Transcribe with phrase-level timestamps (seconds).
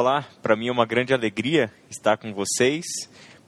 [0.00, 2.84] Olá, para mim é uma grande alegria estar com vocês,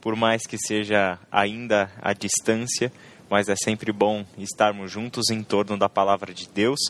[0.00, 2.92] por mais que seja ainda à distância,
[3.30, 6.80] mas é sempre bom estarmos juntos em torno da palavra de Deus.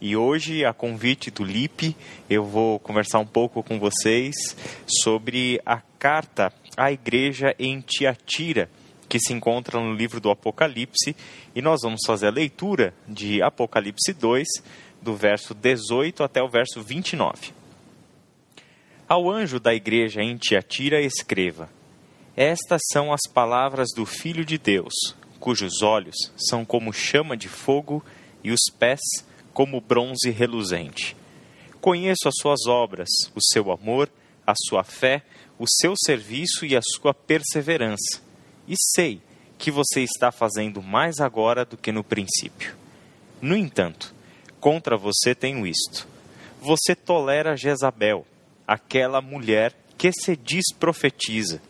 [0.00, 1.96] E hoje, a convite do LIP,
[2.30, 4.36] eu vou conversar um pouco com vocês
[4.86, 8.70] sobre a carta à igreja em Tiatira,
[9.08, 11.16] que se encontra no livro do Apocalipse,
[11.52, 14.46] e nós vamos fazer a leitura de Apocalipse 2,
[15.02, 17.58] do verso 18 até o verso 29.
[19.10, 21.68] Ao anjo da igreja em Tiatira, escreva:
[22.36, 24.94] Estas são as palavras do Filho de Deus,
[25.40, 28.04] cujos olhos são como chama de fogo
[28.44, 29.00] e os pés
[29.52, 31.16] como bronze reluzente.
[31.80, 34.08] Conheço as suas obras, o seu amor,
[34.46, 35.24] a sua fé,
[35.58, 38.22] o seu serviço e a sua perseverança,
[38.68, 39.20] e sei
[39.58, 42.76] que você está fazendo mais agora do que no princípio.
[43.42, 44.14] No entanto,
[44.60, 46.06] contra você tenho isto:
[46.60, 48.24] você tolera Jezabel
[48.70, 51.60] aquela mulher que se diz profetiza.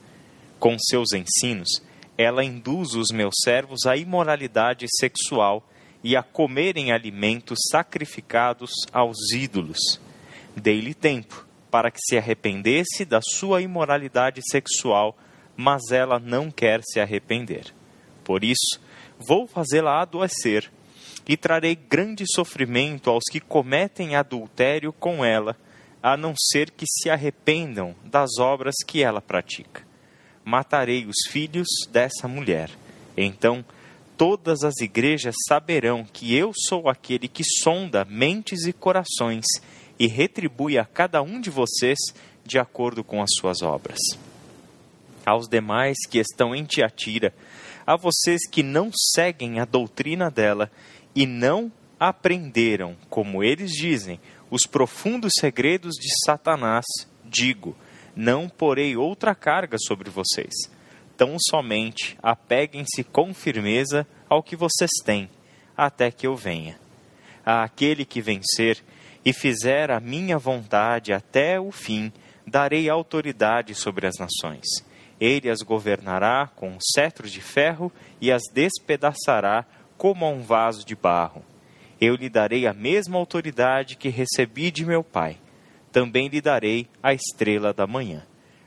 [0.58, 1.82] Com seus ensinos,
[2.18, 5.66] ela induz os meus servos à imoralidade sexual
[6.04, 9.98] e a comerem alimentos sacrificados aos ídolos.
[10.54, 15.16] Dei-lhe tempo para que se arrependesse da sua imoralidade sexual,
[15.56, 17.72] mas ela não quer se arrepender.
[18.22, 18.78] Por isso,
[19.18, 20.70] vou fazê-la adoecer
[21.26, 25.56] e trarei grande sofrimento aos que cometem adultério com ela
[26.02, 29.86] a não ser que se arrependam das obras que ela pratica.
[30.44, 32.70] Matarei os filhos dessa mulher.
[33.16, 33.64] Então
[34.16, 39.46] todas as igrejas saberão que eu sou aquele que sonda mentes e corações
[39.98, 41.98] e retribui a cada um de vocês
[42.44, 43.98] de acordo com as suas obras.
[45.24, 47.34] Aos demais que estão em Tiatira,
[47.86, 50.70] a vocês que não seguem a doutrina dela
[51.14, 54.18] e não aprenderam, como eles dizem,
[54.50, 56.84] os profundos segredos de Satanás,
[57.24, 57.76] digo:
[58.14, 60.52] não porei outra carga sobre vocês.
[61.16, 65.30] Tão somente apeguem-se com firmeza ao que vocês têm,
[65.76, 66.78] até que eu venha.
[67.44, 68.82] A aquele que vencer
[69.24, 72.12] e fizer a minha vontade até o fim,
[72.46, 74.66] darei autoridade sobre as nações.
[75.20, 79.66] Ele as governará com um cetro de ferro e as despedaçará
[79.98, 81.44] como a um vaso de barro
[82.00, 85.36] eu lhe darei a mesma autoridade que recebi de meu Pai.
[85.92, 88.24] Também lhe darei a estrela da manhã.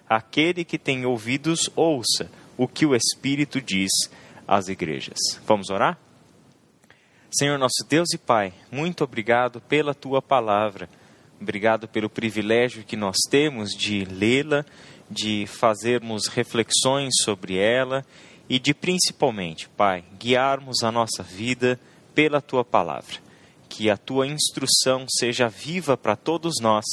[0.07, 3.89] Aquele que tem ouvidos, ouça o que o Espírito diz
[4.47, 5.17] às igrejas.
[5.47, 5.97] Vamos orar?
[7.31, 10.87] Senhor nosso Deus e Pai, muito obrigado pela tua palavra.
[11.41, 14.63] Obrigado pelo privilégio que nós temos de lê-la,
[15.09, 18.05] de fazermos reflexões sobre ela
[18.47, 21.79] e de principalmente, Pai, guiarmos a nossa vida
[22.13, 23.17] pela tua palavra.
[23.69, 26.85] Que a tua instrução seja viva para todos nós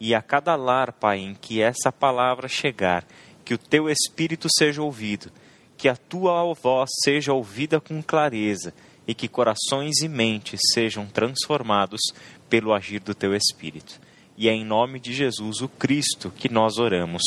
[0.00, 3.06] e a cada lar, Pai, em que essa palavra chegar,
[3.44, 5.30] que o teu espírito seja ouvido,
[5.76, 8.72] que a tua voz seja ouvida com clareza
[9.06, 12.00] e que corações e mentes sejam transformados
[12.48, 14.00] pelo agir do teu espírito.
[14.36, 17.22] E é em nome de Jesus, o Cristo, que nós oramos.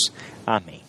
[0.45, 0.86] Amém.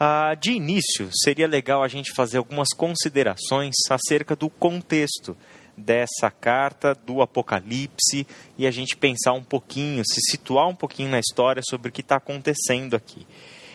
[0.00, 5.36] Ah, de início, seria legal a gente fazer algumas considerações acerca do contexto
[5.76, 8.24] dessa carta do Apocalipse
[8.56, 12.00] e a gente pensar um pouquinho, se situar um pouquinho na história sobre o que
[12.00, 13.26] está acontecendo aqui.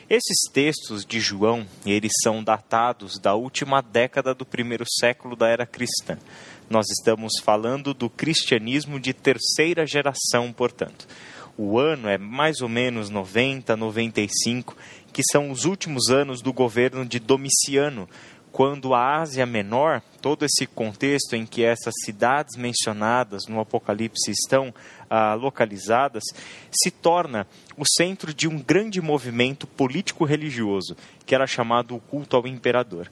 [0.09, 5.65] Esses textos de João, eles são datados da última década do primeiro século da era
[5.65, 6.17] cristã.
[6.69, 11.05] Nós estamos falando do cristianismo de terceira geração, portanto.
[11.55, 14.75] O ano é mais ou menos 90, 95
[15.13, 18.09] que são os últimos anos do governo de Domiciano,
[18.51, 24.73] quando a Ásia Menor, todo esse contexto em que essas cidades mencionadas no Apocalipse estão
[25.09, 26.23] ah, localizadas,
[26.71, 27.47] se torna
[27.77, 33.09] o centro de um grande movimento político-religioso, que era chamado o culto ao imperador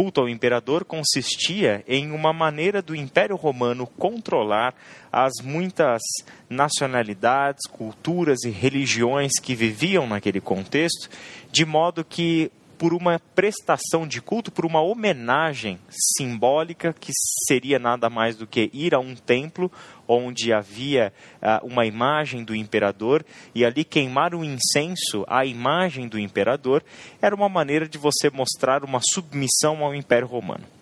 [0.00, 4.74] culto ao imperador consistia em uma maneira do Império Romano controlar
[5.12, 6.00] as muitas
[6.48, 11.10] nacionalidades, culturas e religiões que viviam naquele contexto,
[11.52, 15.78] de modo que por uma prestação de culto, por uma homenagem
[16.16, 17.12] simbólica, que
[17.46, 19.70] seria nada mais do que ir a um templo
[20.10, 23.24] onde havia uh, uma imagem do imperador
[23.54, 26.82] e ali queimar um incenso à imagem do imperador,
[27.22, 30.79] era uma maneira de você mostrar uma submissão ao Império Romano.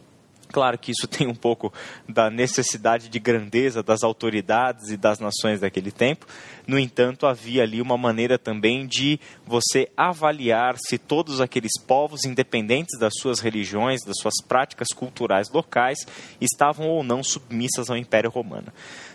[0.50, 1.72] Claro que isso tem um pouco
[2.08, 6.26] da necessidade de grandeza das autoridades e das nações daquele tempo.
[6.66, 12.98] No entanto, havia ali uma maneira também de você avaliar se todos aqueles povos, independentes
[12.98, 15.98] das suas religiões, das suas práticas culturais locais,
[16.40, 18.72] estavam ou não submissas ao Império Romano.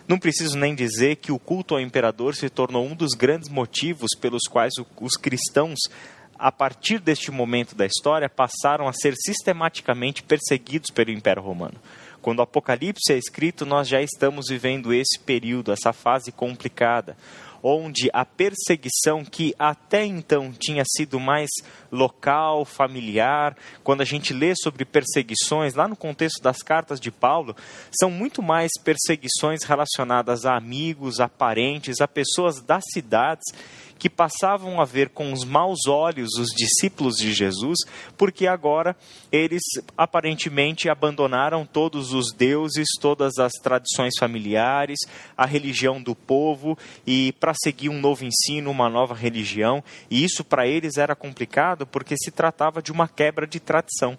[0.08, 4.10] Não preciso nem dizer que o culto ao imperador se tornou um dos grandes motivos
[4.20, 5.80] pelos quais os cristãos
[6.38, 11.76] a partir deste momento da história, passaram a ser sistematicamente perseguidos pelo Império Romano.
[12.22, 17.18] Quando o Apocalipse é escrito, nós já estamos vivendo esse período, essa fase complicada,
[17.62, 21.50] onde a perseguição que até então tinha sido mais
[21.90, 27.56] local, familiar, quando a gente lê sobre perseguições, lá no contexto das cartas de Paulo,
[27.98, 33.46] são muito mais perseguições relacionadas a amigos, a parentes, a pessoas das cidades
[34.04, 37.78] que passavam a ver com os maus olhos os discípulos de Jesus,
[38.18, 38.98] porque agora
[39.32, 39.62] eles
[39.96, 45.00] aparentemente abandonaram todos os deuses, todas as tradições familiares,
[45.38, 46.78] a religião do povo
[47.08, 51.88] e para seguir um novo ensino, uma nova religião, e isso para eles era complicado
[51.88, 54.18] porque se tratava de uma quebra de tradição.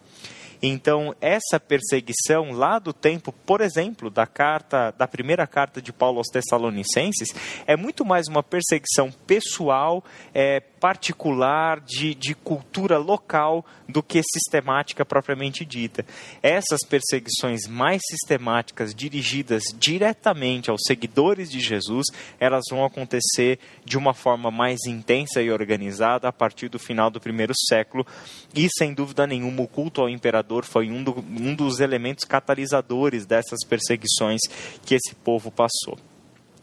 [0.66, 6.16] Então, essa perseguição lá do tempo, por exemplo, da carta, da primeira carta de Paulo
[6.16, 7.28] aos Tessalonicenses,
[7.66, 10.02] é muito mais uma perseguição pessoal,
[10.32, 16.06] é, particular, de, de cultura local, do que sistemática propriamente dita.
[16.42, 22.06] Essas perseguições mais sistemáticas, dirigidas diretamente aos seguidores de Jesus,
[22.40, 27.20] elas vão acontecer de uma forma mais intensa e organizada a partir do final do
[27.20, 28.06] primeiro século.
[28.54, 33.24] E, sem dúvida nenhuma, o culto ao imperador foi um, do, um dos elementos catalisadores
[33.24, 34.40] dessas perseguições
[34.84, 35.98] que esse povo passou.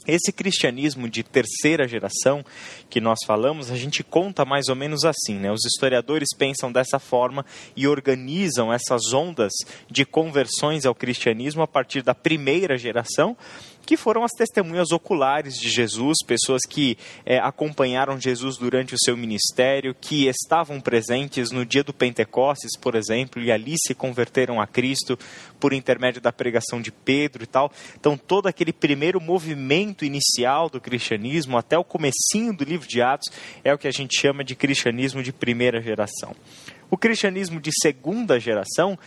[0.07, 2.43] Esse cristianismo de terceira geração
[2.89, 5.51] que nós falamos, a gente conta mais ou menos assim, né?
[5.51, 7.45] Os historiadores pensam dessa forma
[7.75, 9.51] e organizam essas ondas
[9.89, 13.37] de conversões ao cristianismo a partir da primeira geração
[13.85, 19.17] que foram as testemunhas oculares de Jesus, pessoas que é, acompanharam Jesus durante o seu
[19.17, 24.67] ministério, que estavam presentes no dia do Pentecostes, por exemplo, e ali se converteram a
[24.67, 25.17] Cristo
[25.59, 27.71] por intermédio da pregação de Pedro e tal.
[27.99, 33.31] Então, todo aquele primeiro movimento inicial do cristianismo, até o comecinho do livro de Atos,
[33.63, 36.35] é o que a gente chama de cristianismo de primeira geração.
[36.91, 38.99] O cristianismo de segunda geração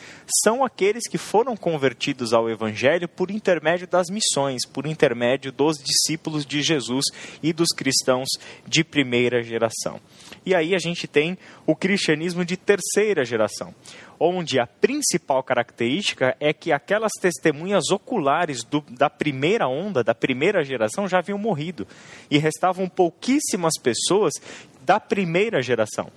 [0.43, 6.47] são aqueles que foram convertidos ao evangelho por intermédio das missões, por intermédio dos discípulos
[6.47, 7.05] de Jesus
[7.43, 8.27] e dos cristãos
[8.67, 10.01] de primeira geração.
[10.47, 11.37] E aí a gente tem
[11.67, 13.75] o cristianismo de terceira geração,
[14.19, 20.65] onde a principal característica é que aquelas testemunhas oculares do, da primeira onda, da primeira
[20.65, 21.87] geração, já haviam morrido
[22.31, 24.33] e restavam pouquíssimas pessoas
[24.81, 26.11] da primeira geração.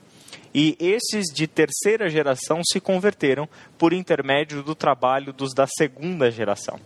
[0.53, 3.47] E esses de terceira geração se converteram
[3.77, 6.79] por intermédio do trabalho dos da segunda geração.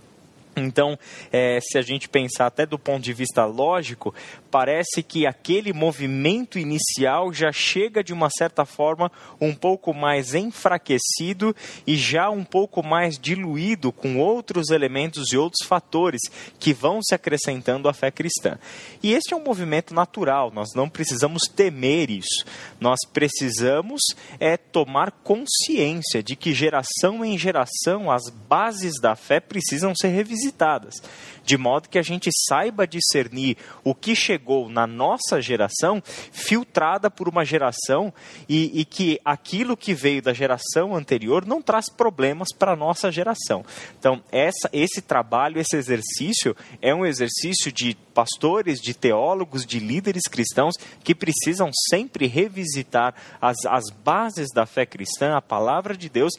[0.56, 1.00] Então,
[1.31, 4.13] é, se a gente pensar até do ponto de vista lógico,
[4.50, 9.09] parece que aquele movimento inicial já chega de uma certa forma
[9.39, 11.56] um pouco mais enfraquecido
[11.88, 16.19] e já um pouco mais diluído com outros elementos e outros fatores
[16.59, 18.59] que vão se acrescentando à fé cristã.
[19.01, 22.45] E este é um movimento natural, nós não precisamos temer isso.
[22.80, 24.01] Nós precisamos
[24.39, 30.09] é tomar consciência de que geração em geração as bases da fé precisam ser
[30.41, 30.95] revisitadas
[31.43, 36.01] de modo que a gente saiba discernir o que chegou na nossa geração,
[36.31, 38.13] filtrada por uma geração,
[38.47, 43.12] e, e que aquilo que veio da geração anterior não traz problemas para a nossa
[43.12, 43.65] geração.
[43.98, 50.24] Então, essa, esse trabalho, esse exercício, é um exercício de pastores, de teólogos, de líderes
[50.29, 56.33] cristãos que precisam sempre revisitar as, as bases da fé cristã, a palavra de Deus,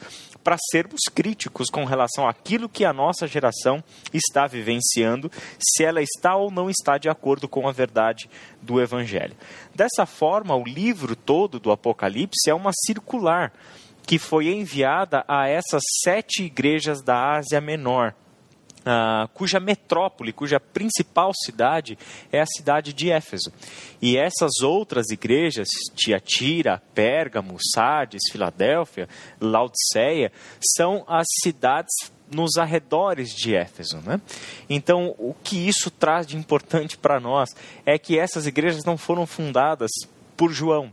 [0.45, 3.83] para sermos críticos com relação àquilo que a nossa geração
[4.13, 8.29] está vivenciando, se ela está ou não está de acordo com a verdade
[8.61, 9.37] do Evangelho.
[9.75, 13.53] Dessa forma, o livro todo do Apocalipse é uma circular
[14.07, 18.15] que foi enviada a essas sete igrejas da Ásia Menor
[18.83, 21.97] Uh, cuja metrópole, cuja principal cidade
[22.33, 23.53] é a cidade de Éfeso.
[24.01, 29.09] E essas outras igrejas, Tiatira, Pérgamo, Sardes, Filadélfia,
[29.41, 30.33] Laodiceia,
[30.77, 33.99] são as cidades nos arredores de Éfeso.
[33.99, 34.21] Né?
[34.69, 37.51] Então, o que isso traz de importante para nós
[37.85, 39.91] é que essas igrejas não foram fundadas
[40.37, 40.93] por João.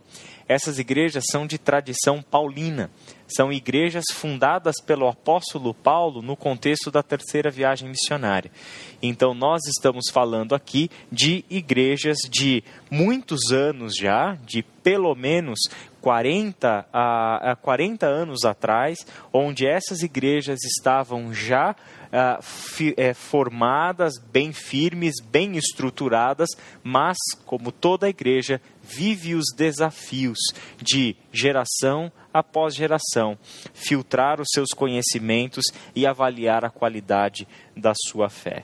[0.50, 2.90] Essas igrejas são de tradição paulina.
[3.28, 8.52] São igrejas fundadas pelo apóstolo Paulo no contexto da terceira viagem missionária.
[9.00, 15.60] Então, nós estamos falando aqui de igrejas de muitos anos já, de pelo menos
[16.02, 19.00] 40 a, 40 anos atrás,
[19.32, 26.50] onde essas igrejas estavam já uh, fi, é, formadas, bem firmes, bem estruturadas,
[26.84, 30.40] mas, como toda igreja, vive os desafios
[30.82, 33.38] de geração após geração,
[33.74, 35.66] filtrar os seus conhecimentos
[35.96, 38.64] e avaliar a qualidade da sua fé.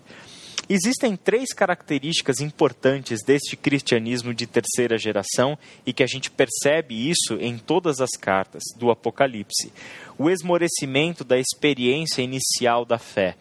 [0.68, 7.36] Existem três características importantes deste cristianismo de terceira geração e que a gente percebe isso
[7.40, 9.72] em todas as cartas do Apocalipse.
[10.18, 13.36] O esmorecimento da experiência inicial da fé,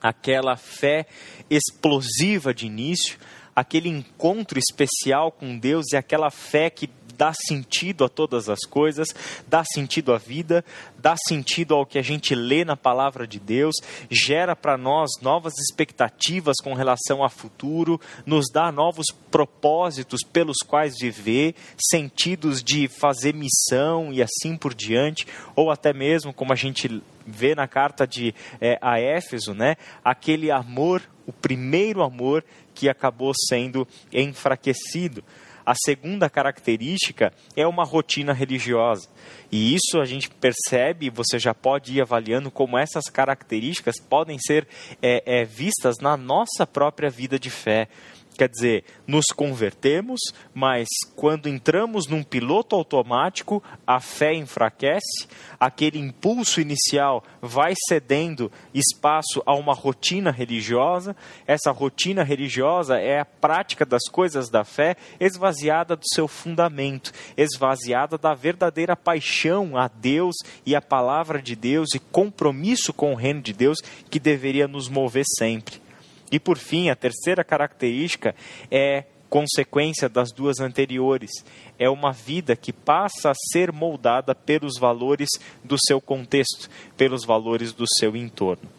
[0.00, 1.06] aquela fé
[1.50, 3.18] explosiva de início,
[3.54, 9.08] aquele encontro especial com Deus e aquela fé que dá sentido a todas as coisas,
[9.46, 10.64] dá sentido à vida,
[10.98, 13.74] dá sentido ao que a gente lê na palavra de Deus,
[14.10, 20.94] gera para nós novas expectativas com relação ao futuro, nos dá novos propósitos pelos quais
[21.00, 27.02] viver, sentidos de fazer missão e assim por diante, ou até mesmo, como a gente
[27.26, 32.44] vê na carta de é, a Éfeso, né, aquele amor, o primeiro amor
[32.74, 35.24] que acabou sendo enfraquecido.
[35.66, 39.08] A segunda característica é uma rotina religiosa.
[39.50, 44.66] E isso a gente percebe, você já pode ir avaliando como essas características podem ser
[45.00, 47.88] é, é, vistas na nossa própria vida de fé.
[48.36, 50.20] Quer dizer, nos convertemos,
[50.52, 59.40] mas quando entramos num piloto automático, a fé enfraquece, aquele impulso inicial vai cedendo espaço
[59.46, 61.14] a uma rotina religiosa.
[61.46, 68.18] Essa rotina religiosa é a prática das coisas da fé esvaziada do seu fundamento, esvaziada
[68.18, 70.34] da verdadeira paixão a Deus
[70.66, 73.78] e a palavra de Deus e compromisso com o reino de Deus
[74.10, 75.83] que deveria nos mover sempre.
[76.30, 78.34] E por fim, a terceira característica
[78.70, 79.04] é
[79.34, 81.30] consequência das duas anteriores.
[81.76, 85.28] É uma vida que passa a ser moldada pelos valores
[85.64, 88.70] do seu contexto, pelos valores do seu entorno.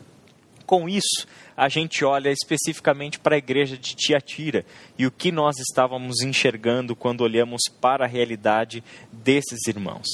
[0.66, 4.66] Com isso, a gente olha especificamente para a igreja de Tiatira
[4.98, 10.08] e o que nós estávamos enxergando quando olhamos para a realidade desses irmãos.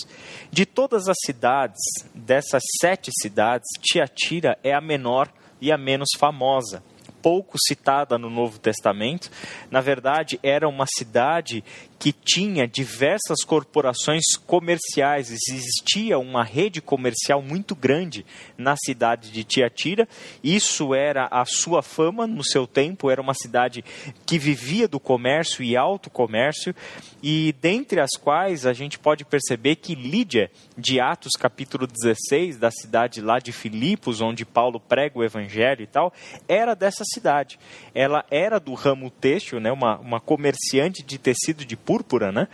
[0.52, 1.80] De todas as cidades,
[2.16, 6.84] dessas sete cidades, Tiatira é a menor e a menos famosa
[7.22, 9.30] pouco citada no Novo Testamento.
[9.70, 11.64] Na verdade, era uma cidade
[12.02, 18.26] que tinha diversas corporações comerciais, existia uma rede comercial muito grande
[18.58, 20.10] na cidade de Tiatira.
[20.44, 23.86] Isso era a sua fama no seu tempo, era uma cidade
[24.26, 26.74] que vivia do comércio e alto comércio,
[27.22, 32.72] e dentre as quais a gente pode perceber que Lídia, de Atos capítulo 16, da
[32.72, 36.12] cidade lá de Filipos, onde Paulo prega o evangelho e tal,
[36.48, 37.60] era dessa cidade.
[37.94, 42.48] Ela era do ramo têxtil, né, uma, uma comerciante de tecido de púrpura, né?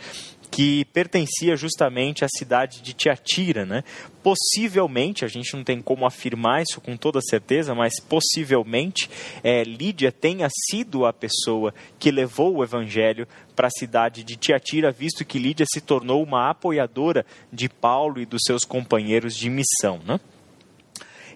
[0.50, 3.84] que pertencia justamente à cidade de Tiatira, né?
[4.22, 9.10] Possivelmente, a gente não tem como afirmar isso com toda certeza, mas possivelmente
[9.44, 14.90] é, Lídia tenha sido a pessoa que levou o evangelho para a cidade de Tiatira,
[14.90, 20.00] visto que Lídia se tornou uma apoiadora de Paulo e dos seus companheiros de missão,
[20.06, 20.18] né?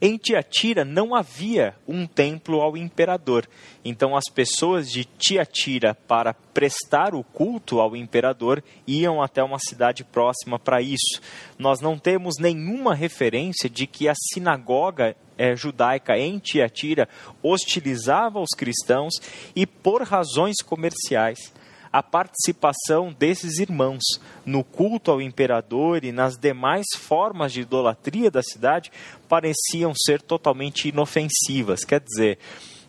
[0.05, 3.49] Em Tiatira não havia um templo ao imperador.
[3.85, 10.03] Então as pessoas de Tiatira, para prestar o culto ao imperador, iam até uma cidade
[10.03, 11.21] próxima para isso.
[11.57, 17.09] Nós não temos nenhuma referência de que a sinagoga é, judaica em Tiatira
[17.41, 19.15] hostilizava os cristãos
[19.55, 21.53] e por razões comerciais
[21.93, 24.03] a participação desses irmãos
[24.47, 28.91] no culto ao imperador e nas demais formas de idolatria da cidade
[29.29, 31.85] pareciam ser totalmente inofensivas.
[31.85, 32.39] Quer dizer,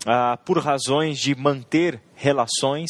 [0.06, 2.90] ah, por razões de manter relações,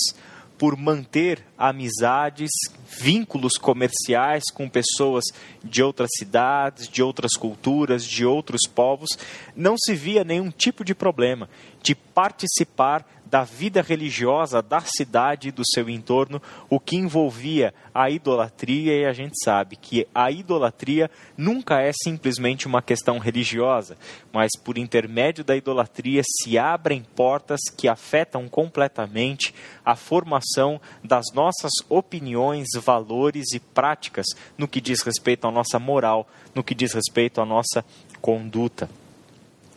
[0.58, 2.50] por manter amizades,
[2.86, 5.24] vínculos comerciais com pessoas
[5.64, 9.10] de outras cidades, de outras culturas, de outros povos,
[9.56, 11.50] não se via nenhum tipo de problema
[11.84, 18.08] de participar da vida religiosa da cidade e do seu entorno, o que envolvia a
[18.08, 23.98] idolatria, e a gente sabe que a idolatria nunca é simplesmente uma questão religiosa,
[24.32, 31.53] mas por intermédio da idolatria se abrem portas que afetam completamente a formação das nossas
[31.90, 34.26] opiniões, valores e práticas
[34.58, 37.84] no que diz respeito à nossa moral, no que diz respeito à nossa
[38.22, 38.90] conduta.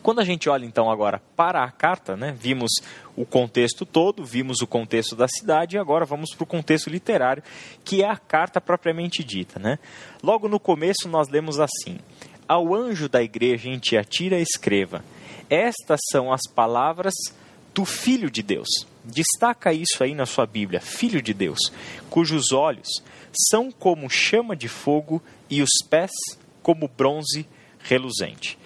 [0.07, 2.71] Quando a gente olha então agora para a carta, né, vimos
[3.13, 7.43] o contexto todo, vimos o contexto da cidade e agora vamos para o contexto literário,
[7.83, 9.59] que é a carta propriamente dita.
[9.59, 9.77] Né?
[10.23, 11.97] Logo no começo nós lemos assim:
[12.47, 15.03] Ao anjo da igreja em Tiatira escreva:
[15.49, 17.13] Estas são as palavras
[17.77, 18.67] do Filho de Deus.
[19.05, 21.59] Destaca isso aí na sua Bíblia, Filho de Deus,
[22.09, 22.87] cujos olhos
[23.51, 26.09] são como chama de fogo e os pés
[26.63, 27.45] como bronze
[27.83, 28.57] reluzente.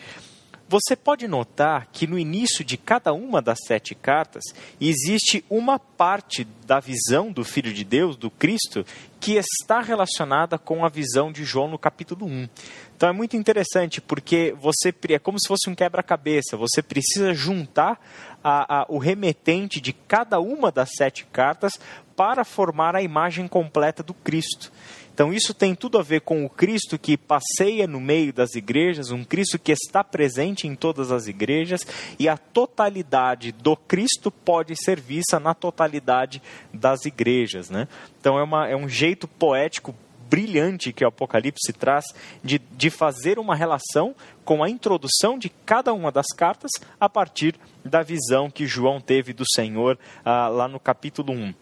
[0.71, 4.41] Você pode notar que no início de cada uma das sete cartas
[4.79, 8.85] existe uma parte da visão do Filho de Deus, do Cristo,
[9.19, 12.47] que está relacionada com a visão de João no capítulo 1.
[12.95, 16.55] Então é muito interessante porque você é como se fosse um quebra-cabeça.
[16.55, 17.99] Você precisa juntar
[18.41, 21.73] a, a, o remetente de cada uma das sete cartas
[22.15, 24.71] para formar a imagem completa do Cristo.
[25.13, 29.12] Então, isso tem tudo a ver com o Cristo que passeia no meio das igrejas,
[29.12, 31.86] um Cristo que está presente em todas as igrejas,
[32.18, 36.41] e a totalidade do Cristo pode ser vista na totalidade
[36.74, 37.70] das igrejas.
[37.70, 37.88] Né?
[38.20, 39.94] Então, é, uma, é um jeito poético
[40.32, 42.06] brilhante que o Apocalipse traz
[42.41, 44.15] de, de fazer uma relação
[44.46, 49.34] com a introdução de cada uma das cartas a partir da visão que João teve
[49.34, 51.53] do Senhor ah, lá no capítulo 1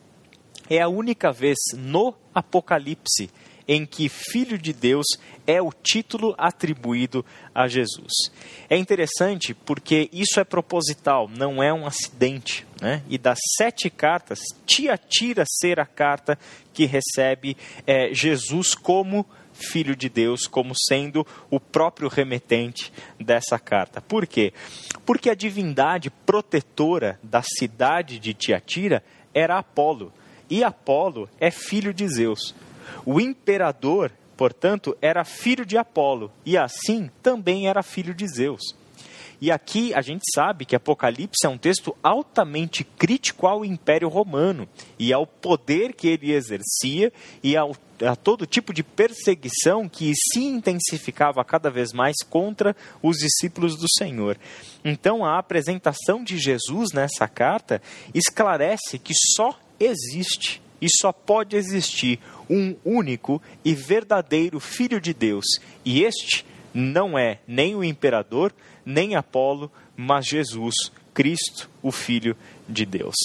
[0.69, 3.29] é a única vez no Apocalipse
[3.69, 5.05] em que Filho de Deus
[5.45, 7.23] é o título atribuído
[7.53, 8.11] a Jesus.
[8.67, 12.65] É interessante porque isso é proposital, não é um acidente.
[12.81, 13.03] Né?
[13.07, 16.38] E das sete cartas, Tiatira ser a carta
[16.73, 19.23] que recebe é, Jesus como
[19.53, 24.01] Filho de Deus, como sendo o próprio remetente dessa carta.
[24.01, 24.51] Por quê?
[25.05, 30.11] Porque a divindade protetora da cidade de Tiatira era Apolo
[30.50, 32.56] e Apolo é filho de Zeus.
[33.06, 38.75] O imperador, portanto, era filho de Apolo e assim também era filho de Zeus.
[39.41, 44.68] E aqui a gente sabe que Apocalipse é um texto altamente crítico ao Império Romano
[44.98, 47.74] e ao poder que ele exercia e ao,
[48.06, 53.88] a todo tipo de perseguição que se intensificava cada vez mais contra os discípulos do
[53.98, 54.38] Senhor.
[54.84, 57.82] Então a apresentação de Jesus nessa carta
[58.13, 62.19] esclarece que só existe e só pode existir
[62.50, 65.45] um único e verdadeiro Filho de Deus,
[65.86, 68.53] e este não é nem o imperador,
[68.86, 70.75] nem Apolo, mas Jesus,
[71.13, 72.36] Cristo, o Filho
[72.67, 73.15] de Deus.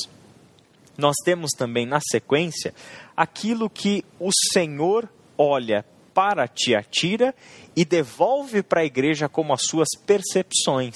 [0.96, 2.74] Nós temos também na sequência
[3.16, 7.34] aquilo que o Senhor olha para Tiatira
[7.74, 10.94] e devolve para a igreja como as suas percepções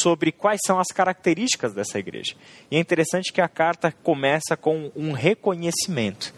[0.00, 2.34] sobre quais são as características dessa igreja.
[2.70, 6.32] E é interessante que a carta começa com um reconhecimento.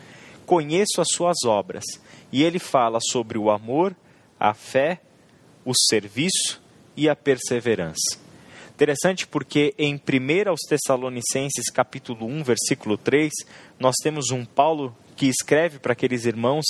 [0.47, 1.85] Conheço as suas obras.
[2.33, 3.95] E ele fala sobre o amor,
[4.39, 5.01] a fé,
[5.65, 6.63] o serviço
[6.97, 8.19] e a perseverança.
[8.75, 13.33] Interessante porque em 1 aos Tessalonicenses, capítulo 1, versículo 3,
[13.79, 16.65] nós temos um Paulo que escreve para aqueles irmãos,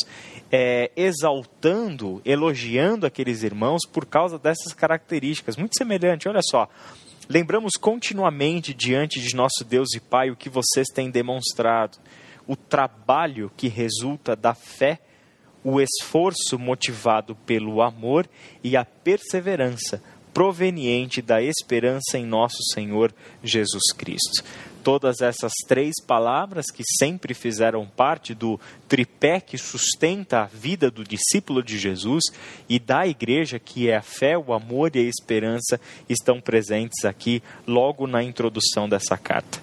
[0.50, 5.58] é, exaltando, elogiando aqueles irmãos por causa dessas características.
[5.58, 6.66] Muito semelhante, olha só.
[7.28, 11.98] Lembramos continuamente diante de nosso Deus e Pai o que vocês têm demonstrado,
[12.46, 14.98] o trabalho que resulta da fé,
[15.62, 18.26] o esforço motivado pelo amor
[18.64, 24.42] e a perseverança proveniente da esperança em nosso Senhor Jesus Cristo
[24.88, 31.05] todas essas três palavras que sempre fizeram parte do tripé que sustenta a vida do
[31.05, 32.24] discípulo de Jesus
[32.66, 37.42] e da igreja, que é a fé, o amor e a esperança, estão presentes aqui
[37.66, 39.61] logo na introdução dessa carta.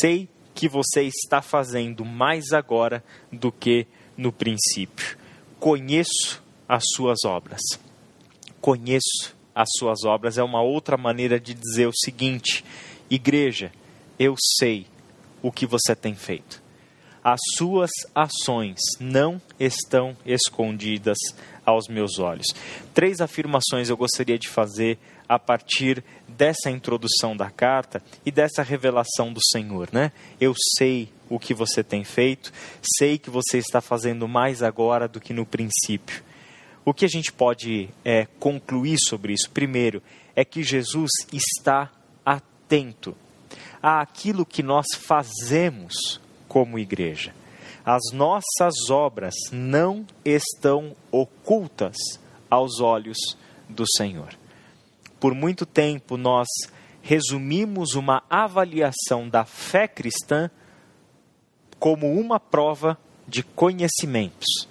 [0.00, 3.84] Sei que você está fazendo mais agora do que
[4.16, 5.18] no princípio.
[5.58, 7.62] Conheço as suas obras.
[8.60, 12.64] Conheço as suas obras é uma outra maneira de dizer o seguinte:
[13.10, 13.72] igreja,
[14.18, 14.86] eu sei
[15.42, 16.62] o que você tem feito.
[17.22, 21.18] As suas ações não estão escondidas
[21.64, 22.46] aos meus olhos.
[22.94, 24.96] Três afirmações eu gostaria de fazer
[25.28, 30.12] a partir dessa introdução da carta e dessa revelação do Senhor, né?
[30.40, 32.52] Eu sei o que você tem feito,
[32.96, 36.22] sei que você está fazendo mais agora do que no princípio.
[36.84, 39.50] O que a gente pode é, concluir sobre isso?
[39.50, 40.00] Primeiro,
[40.36, 41.90] é que Jesus está
[42.24, 43.16] atento
[43.82, 47.34] àquilo que nós fazemos como igreja.
[47.84, 51.96] As nossas obras não estão ocultas
[52.50, 53.18] aos olhos
[53.68, 54.30] do Senhor.
[55.20, 56.48] Por muito tempo nós
[57.02, 60.50] resumimos uma avaliação da fé cristã
[61.78, 64.66] como uma prova de conhecimentos,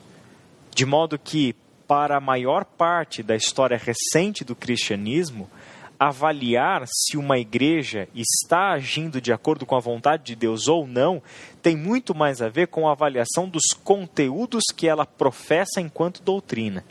[0.74, 1.56] de modo que,
[1.88, 5.50] para a maior parte da história recente do cristianismo,
[6.00, 11.22] avaliar se uma igreja está agindo de acordo com a vontade de Deus ou não
[11.62, 16.84] tem muito mais a ver com a avaliação dos conteúdos que ela professa enquanto doutrina.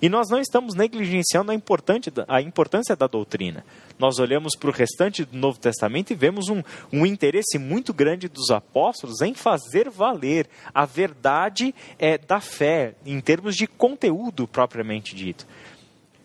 [0.00, 3.64] E nós não estamos negligenciando a, a importância da doutrina.
[3.98, 8.28] Nós olhamos para o restante do Novo Testamento e vemos um, um interesse muito grande
[8.28, 15.14] dos apóstolos em fazer valer a verdade é, da fé, em termos de conteúdo propriamente
[15.14, 15.46] dito.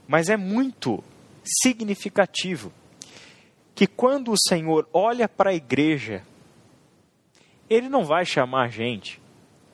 [0.08, 1.02] Mas é muito
[1.44, 2.72] significativo
[3.74, 6.24] que quando o Senhor olha para a igreja,
[7.70, 9.20] ele não vai chamar gente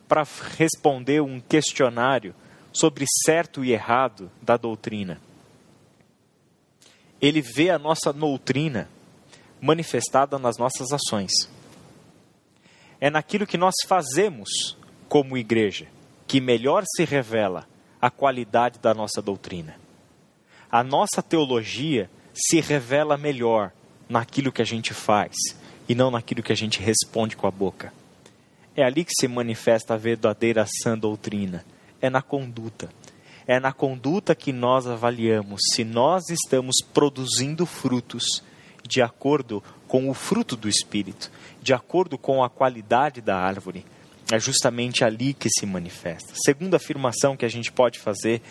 [0.08, 0.24] para
[0.58, 2.34] responder um questionário
[2.72, 5.20] sobre certo e errado da doutrina.
[7.20, 8.88] Ele vê a nossa doutrina
[9.60, 11.32] manifestada nas nossas ações.
[13.02, 14.78] É naquilo que nós fazemos
[15.10, 15.88] como igreja
[16.28, 17.68] que melhor se revela
[18.02, 19.87] a qualidade da nossa doutrina.
[20.72, 23.72] A nossa teologia se revela melhor
[24.08, 25.36] naquilo que a gente faz
[25.88, 27.94] e não naquilo que a gente responde com a boca.
[28.76, 31.66] É ali que se manifesta a verdadeira sã doutrina
[32.02, 32.90] é na conduta.
[33.46, 38.44] É na conduta que nós avaliamos se nós estamos produzindo frutos
[38.88, 43.86] de acordo com o fruto do Espírito, de acordo com a qualidade da árvore.
[44.32, 46.34] É justamente ali que se manifesta.
[46.36, 48.42] Segunda afirmação que a gente pode fazer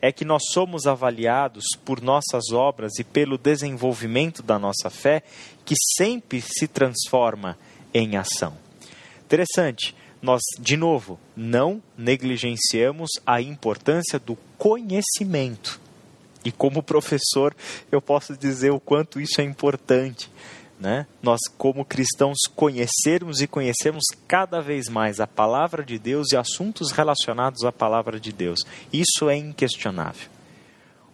[0.00, 5.22] é que nós somos avaliados por nossas obras e pelo desenvolvimento da nossa fé,
[5.64, 7.56] que sempre se transforma
[7.94, 8.56] em ação.
[9.24, 15.80] Interessante, nós, de novo, não negligenciamos a importância do conhecimento.
[16.44, 17.54] E como professor,
[17.92, 20.30] eu posso dizer o quanto isso é importante.
[20.80, 21.06] Né?
[21.22, 26.90] Nós, como cristãos, conhecermos e conhecermos cada vez mais a palavra de Deus e assuntos
[26.90, 28.60] relacionados à palavra de Deus.
[28.90, 30.30] Isso é inquestionável.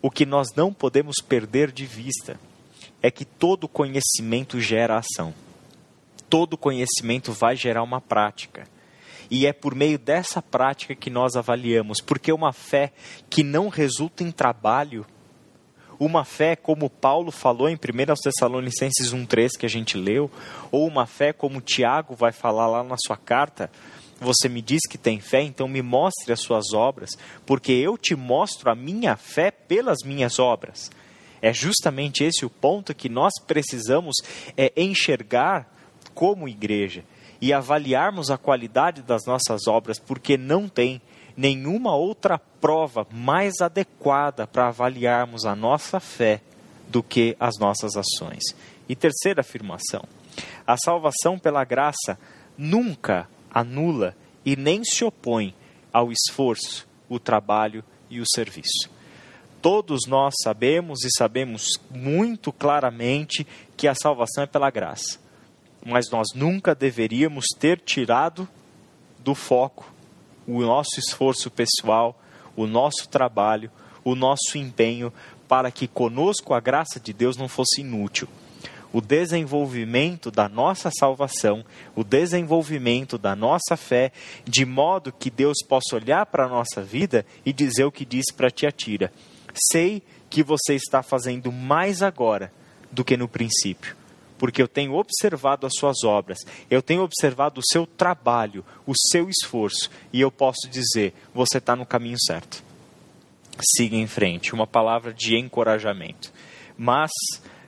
[0.00, 2.38] O que nós não podemos perder de vista
[3.02, 5.34] é que todo conhecimento gera ação.
[6.30, 8.68] Todo conhecimento vai gerar uma prática.
[9.28, 12.92] E é por meio dessa prática que nós avaliamos, porque uma fé
[13.28, 15.04] que não resulta em trabalho,
[15.98, 17.78] uma fé como Paulo falou em 1
[18.22, 20.30] Tessalonicenses 1,3 que a gente leu,
[20.70, 23.70] ou uma fé como Tiago vai falar lá na sua carta,
[24.20, 27.10] você me diz que tem fé, então me mostre as suas obras,
[27.44, 30.90] porque eu te mostro a minha fé pelas minhas obras.
[31.42, 34.16] É justamente esse o ponto que nós precisamos
[34.56, 35.70] é, enxergar
[36.14, 37.04] como igreja
[37.40, 41.00] e avaliarmos a qualidade das nossas obras, porque não tem
[41.36, 46.40] nenhuma outra prova mais adequada para avaliarmos a nossa fé
[46.88, 48.42] do que as nossas ações.
[48.88, 50.04] E terceira afirmação:
[50.66, 52.18] a salvação pela graça
[52.56, 55.54] nunca anula e nem se opõe
[55.92, 58.90] ao esforço, o trabalho e o serviço.
[59.60, 63.46] Todos nós sabemos e sabemos muito claramente
[63.76, 65.26] que a salvação é pela graça
[65.86, 68.48] mas nós nunca deveríamos ter tirado
[69.20, 69.92] do foco
[70.46, 72.18] o nosso esforço pessoal,
[72.56, 73.70] o nosso trabalho,
[74.04, 75.12] o nosso empenho
[75.48, 78.28] para que conosco a graça de Deus não fosse inútil.
[78.92, 84.12] O desenvolvimento da nossa salvação, o desenvolvimento da nossa fé,
[84.44, 88.32] de modo que Deus possa olhar para a nossa vida e dizer o que disse
[88.32, 89.12] para Tiatira:
[89.70, 92.52] Sei que você está fazendo mais agora
[92.90, 93.96] do que no princípio
[94.38, 96.38] porque eu tenho observado as suas obras,
[96.70, 101.74] eu tenho observado o seu trabalho, o seu esforço, e eu posso dizer: você está
[101.74, 102.62] no caminho certo.
[103.76, 104.54] Siga em frente.
[104.54, 106.30] Uma palavra de encorajamento.
[106.76, 107.10] Mas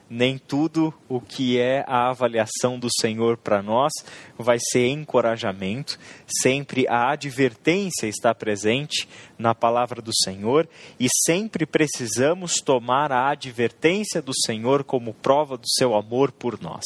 [0.09, 3.91] nem tudo o que é a avaliação do Senhor para nós
[4.37, 5.99] vai ser encorajamento.
[6.41, 10.67] Sempre a advertência está presente na palavra do Senhor
[10.99, 16.85] e sempre precisamos tomar a advertência do Senhor como prova do seu amor por nós.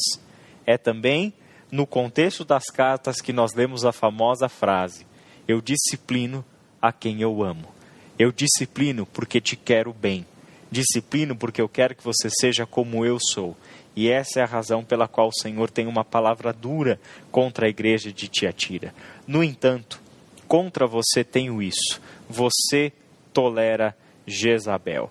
[0.66, 1.32] É também
[1.70, 5.06] no contexto das cartas que nós lemos a famosa frase:
[5.48, 6.44] Eu disciplino
[6.80, 7.72] a quem eu amo.
[8.18, 10.26] Eu disciplino porque te quero bem
[10.74, 13.56] disciplino porque eu quero que você seja como eu sou.
[13.96, 17.70] E essa é a razão pela qual o Senhor tem uma palavra dura contra a
[17.70, 18.92] igreja de Tiatira.
[19.26, 20.00] No entanto,
[20.48, 22.00] contra você tenho isso.
[22.28, 22.92] Você
[23.32, 25.10] tolera Jezabel.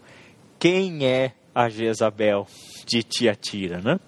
[0.59, 2.45] Quem é a Jezabel
[2.85, 3.99] de Tiatira, né?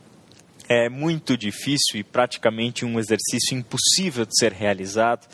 [0.67, 5.27] É muito difícil e praticamente um exercício impossível de ser realizado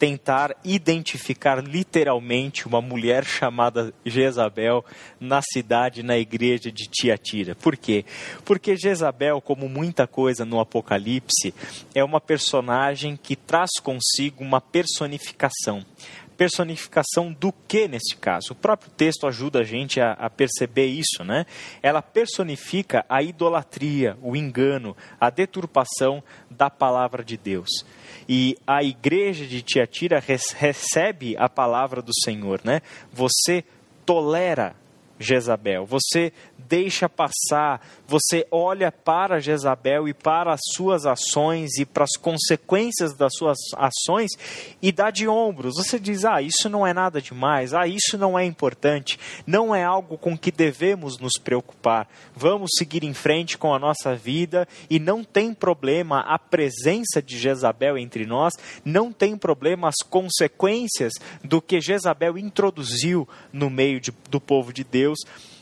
[0.00, 4.82] tentar identificar literalmente uma mulher chamada Jezabel
[5.20, 7.54] na cidade, na igreja de Tiatira.
[7.54, 8.06] Por quê?
[8.42, 11.52] Porque Jezabel, como muita coisa no Apocalipse,
[11.94, 15.84] é uma personagem que traz consigo uma personificação
[16.40, 18.52] Personificação do que neste caso?
[18.52, 21.44] O próprio texto ajuda a gente a, a, perceber isso, né?
[21.82, 27.84] Ela personifica a idolatria, o engano, a deturpação da palavra de Deus.
[28.26, 30.18] E a igreja de Tiatira
[30.56, 32.80] recebe a palavra do Senhor, né?
[33.12, 33.62] Você
[34.06, 34.74] tolera
[35.20, 42.04] Jezabel, você deixa passar, você olha para Jezabel e para as suas ações e para
[42.04, 44.30] as consequências das suas ações
[44.80, 45.76] e dá de ombros.
[45.76, 49.84] Você diz: ah, isso não é nada demais, ah, isso não é importante, não é
[49.84, 52.08] algo com que devemos nos preocupar.
[52.34, 57.38] Vamos seguir em frente com a nossa vida e não tem problema a presença de
[57.38, 61.12] Jezabel entre nós, não tem problema as consequências
[61.44, 65.09] do que Jezabel introduziu no meio de, do povo de Deus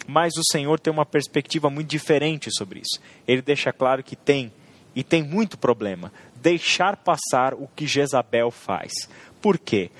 [0.07, 3.01] mas o Senhor tem uma perspectiva muito diferente sobre isso.
[3.27, 4.53] Ele deixa claro que tem,
[4.95, 8.93] e tem muito problema, deixar passar o que Jezabel faz.
[9.41, 9.91] Por quê?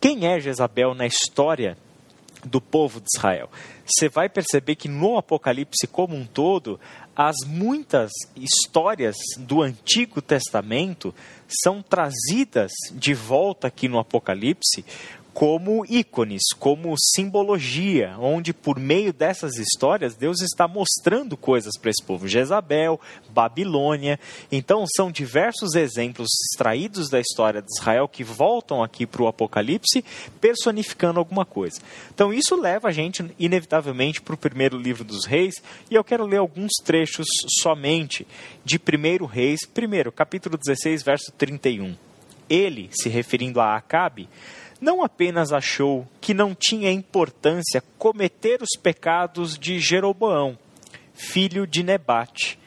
[0.00, 1.76] Quem é Jezabel na história
[2.44, 3.50] do povo de Israel?
[3.84, 6.78] Você vai perceber que no Apocalipse como um todo,
[7.16, 11.12] as muitas histórias do Antigo Testamento
[11.48, 14.84] são trazidas de volta aqui no Apocalipse
[15.38, 22.02] como ícones, como simbologia, onde por meio dessas histórias Deus está mostrando coisas para esse
[22.04, 22.26] povo.
[22.26, 24.18] Jezabel, Babilônia.
[24.50, 30.04] Então são diversos exemplos extraídos da história de Israel que voltam aqui para o Apocalipse,
[30.40, 31.80] personificando alguma coisa.
[32.12, 36.26] Então isso leva a gente inevitavelmente para o primeiro livro dos reis, e eu quero
[36.26, 37.28] ler alguns trechos
[37.60, 38.26] somente
[38.64, 41.94] de 1 Reis, primeiro, capítulo 16, verso 31.
[42.50, 44.28] Ele, se referindo a Acabe,
[44.80, 50.58] não apenas achou que não tinha importância cometer os pecados de Jeroboão,
[51.12, 52.58] filho de Nebate,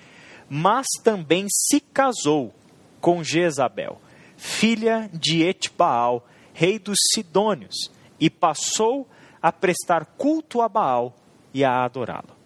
[0.49, 2.53] mas também se casou
[2.99, 4.01] com Jezabel,
[4.35, 9.07] filha de Etbaal, rei dos Sidônios, e passou
[9.41, 11.15] a prestar culto a Baal
[11.53, 12.40] e a adorá-lo.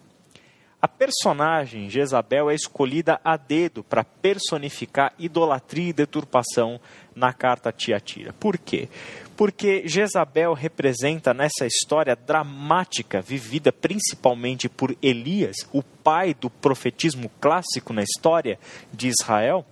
[0.80, 6.80] A personagem Jezabel é escolhida a dedo para personificar idolatria e deturpação
[7.14, 8.32] na carta Tiatira.
[8.34, 8.88] Por quê?
[9.36, 17.92] porque Jezabel representa nessa história dramática, vivida principalmente por Elias, o pai do profetismo clássico
[17.92, 18.58] na história
[18.92, 19.64] de Israel,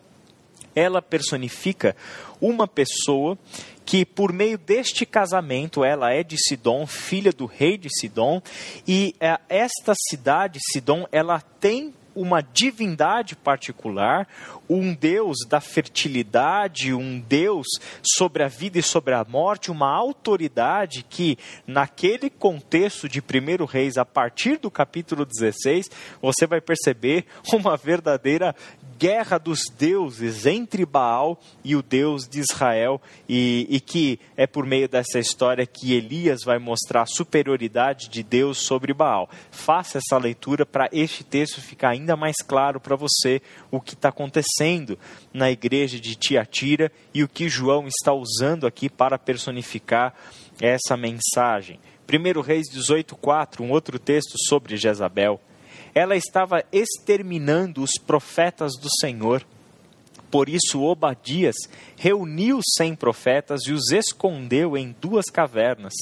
[0.74, 1.96] ela personifica
[2.40, 3.38] uma pessoa
[3.84, 8.40] que por meio deste casamento ela é de Sidom, filha do rei de Sidom,
[8.86, 14.28] e é, esta cidade Sidom ela tem uma divindade particular,
[14.68, 17.66] um Deus da fertilidade, um Deus
[18.16, 23.98] sobre a vida e sobre a morte, uma autoridade que, naquele contexto de 1 Reis,
[23.98, 25.90] a partir do capítulo 16,
[26.22, 28.54] você vai perceber uma verdadeira
[29.04, 34.64] guerra dos deuses entre Baal e o Deus de Israel, e, e, que é por
[34.64, 39.28] meio dessa história que Elias vai mostrar a superioridade de Deus sobre Baal.
[39.50, 44.08] Faça essa leitura para este texto ficar ainda mais claro para você o que está
[44.08, 44.98] acontecendo
[45.34, 50.14] na igreja de Tiatira e o que João está usando aqui para personificar
[50.62, 51.78] essa mensagem.
[52.08, 55.38] 1 Reis 18,4, um outro texto sobre Jezabel
[55.94, 59.46] ela estava exterminando os profetas do Senhor.
[60.30, 61.54] Por isso, Obadias
[61.96, 65.92] reuniu cem profetas e os escondeu em duas cavernas,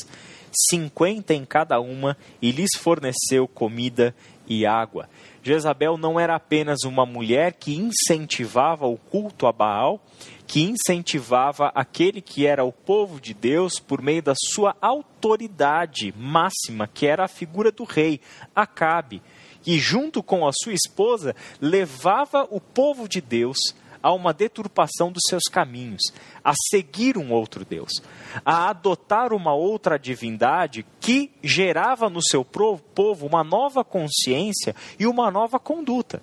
[0.70, 4.14] cinquenta em cada uma, e lhes forneceu comida
[4.48, 5.08] e água.
[5.42, 10.00] Jezabel não era apenas uma mulher que incentivava o culto a Baal,
[10.46, 16.86] que incentivava aquele que era o povo de Deus por meio da sua autoridade máxima,
[16.86, 18.20] que era a figura do rei,
[18.54, 19.20] Acabe
[19.66, 23.58] e, junto com a sua esposa, levava o povo de Deus
[24.02, 26.02] a uma deturpação dos seus caminhos,
[26.44, 28.02] a seguir um outro Deus,
[28.44, 35.30] a adotar uma outra divindade que gerava no seu povo uma nova consciência e uma
[35.30, 36.20] nova conduta.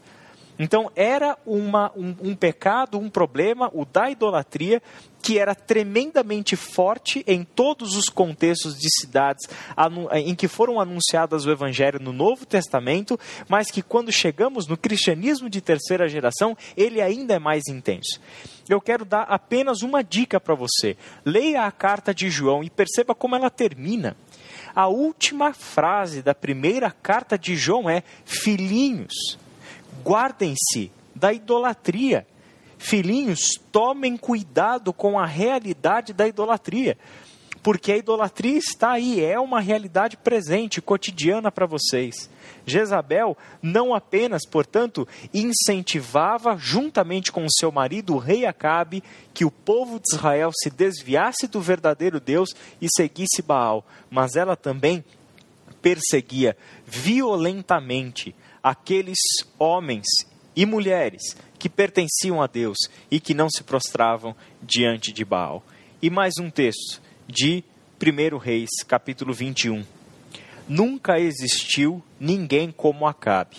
[0.60, 4.84] Então era uma, um, um, pecado, um problema, o da idolatria,
[5.22, 9.48] que era tremendamente forte em todos os contextos de cidades
[10.14, 13.18] em que foram anunciadas o Evangelho no Novo Testamento,
[13.48, 18.20] mas que quando chegamos no cristianismo de terceira geração, ele ainda é mais intenso.
[18.68, 20.98] Eu quero dar apenas uma dica para você.
[21.26, 24.16] Leia a carta de João e perceba como ela termina.
[24.76, 29.38] A última frase da primeira carta de João é: Filhinhos
[30.04, 32.26] guardem-se da idolatria.
[32.78, 33.40] Filhinhos,
[33.72, 36.98] tomem cuidado com a realidade da idolatria.
[37.62, 42.30] porque a idolatria está aí, é uma realidade presente, cotidiana para vocês.
[42.66, 50.00] Jezabel não apenas, portanto, incentivava, juntamente com seu marido, o rei Acabe, que o povo
[50.00, 52.50] de Israel se desviasse do verdadeiro Deus
[52.82, 55.04] e seguisse Baal, mas ela também
[55.82, 59.20] perseguia violentamente aqueles
[59.58, 60.06] homens
[60.56, 62.78] e mulheres que pertenciam a Deus
[63.10, 65.64] e que não se prostravam diante de Baal.
[66.02, 67.64] E mais um texto de
[68.02, 69.84] 1 Reis, capítulo 21.
[70.68, 73.58] Nunca existiu ninguém como Acabe,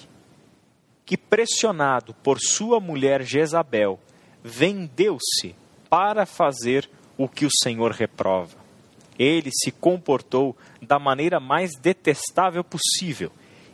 [1.04, 3.98] que pressionado por sua mulher Jezabel,
[4.42, 5.54] vendeu-se
[5.88, 8.56] para fazer o que o Senhor reprova.
[9.18, 13.30] Ele se comportou da maneira mais detestável possível,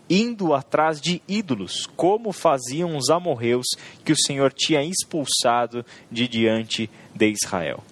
[0.08, 3.66] indo atrás de ídolos, como faziam os amorreus
[4.04, 7.82] que o Senhor tinha expulsado de diante de Israel.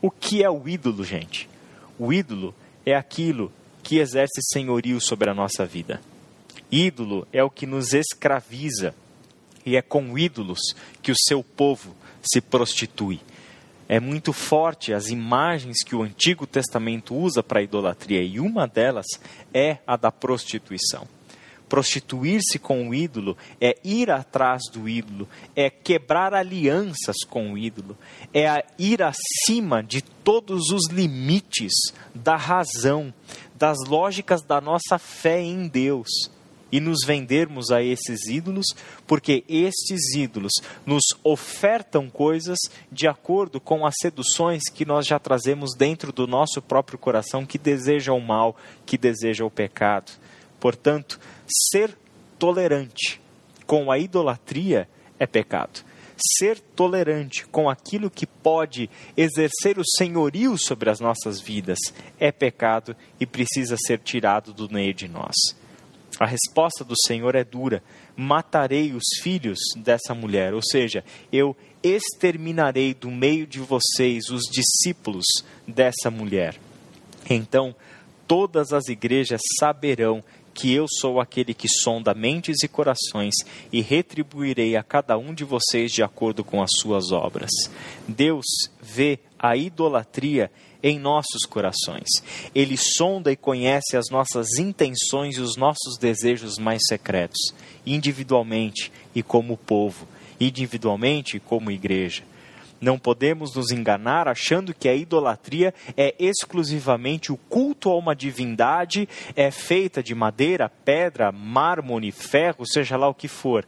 [0.00, 1.48] O que é o ídolo, gente?
[1.98, 2.54] O ídolo
[2.86, 6.00] é aquilo que exerce senhorio sobre a nossa vida.
[6.70, 8.94] Ídolo é o que nos escraviza,
[9.64, 10.60] e é com ídolos
[11.02, 13.20] que o seu povo se prostitui.
[13.88, 18.66] É muito forte as imagens que o Antigo Testamento usa para a idolatria, e uma
[18.66, 19.06] delas
[19.52, 21.08] é a da prostituição.
[21.68, 27.96] Prostituir-se com o ídolo é ir atrás do ídolo, é quebrar alianças com o ídolo,
[28.32, 31.72] é ir acima de todos os limites
[32.14, 33.12] da razão,
[33.54, 36.08] das lógicas da nossa fé em Deus
[36.70, 38.66] e nos vendermos a esses ídolos,
[39.06, 40.52] porque estes ídolos
[40.84, 42.58] nos ofertam coisas
[42.92, 47.58] de acordo com as seduções que nós já trazemos dentro do nosso próprio coração, que
[47.58, 50.12] deseja o mal, que deseja o pecado.
[50.60, 51.18] Portanto,
[51.70, 51.96] ser
[52.38, 53.20] tolerante
[53.66, 55.84] com a idolatria é pecado.
[56.38, 61.78] Ser tolerante com aquilo que pode exercer o senhorio sobre as nossas vidas
[62.18, 65.34] é pecado e precisa ser tirado do meio de nós.
[66.18, 67.82] A resposta do Senhor é dura:
[68.16, 75.24] matarei os filhos dessa mulher, ou seja, eu exterminarei do meio de vocês os discípulos
[75.66, 76.58] dessa mulher.
[77.30, 77.76] Então,
[78.26, 80.24] todas as igrejas saberão
[80.58, 83.32] que eu sou aquele que sonda mentes e corações
[83.72, 87.50] e retribuirei a cada um de vocês de acordo com as suas obras.
[88.08, 88.44] Deus
[88.82, 90.50] vê a idolatria
[90.82, 92.08] em nossos corações.
[92.52, 97.54] Ele sonda e conhece as nossas intenções e os nossos desejos mais secretos,
[97.86, 100.08] individualmente e como povo,
[100.40, 102.24] individualmente e como igreja.
[102.80, 109.08] Não podemos nos enganar achando que a idolatria é exclusivamente o culto a uma divindade,
[109.34, 113.66] é feita de madeira, pedra, mármore, ferro, seja lá o que for.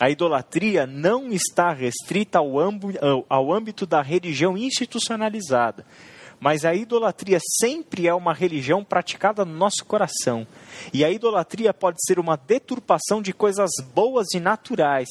[0.00, 5.86] A idolatria não está restrita ao, âmbito da religião institucionalizada.
[6.40, 10.46] Mas a idolatria sempre é uma religião praticada no nosso coração.
[10.92, 15.08] E a idolatria pode ser uma deturpação de coisas boas e naturais,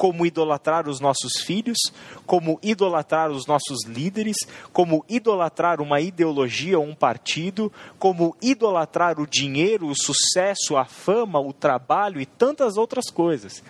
[0.00, 1.76] como idolatrar os nossos filhos,
[2.24, 4.36] como idolatrar os nossos líderes,
[4.72, 11.38] como idolatrar uma ideologia ou um partido, como idolatrar o dinheiro, o sucesso, a fama,
[11.38, 13.62] o trabalho e tantas outras coisas.